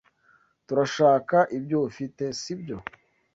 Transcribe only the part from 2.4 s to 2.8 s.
si byo?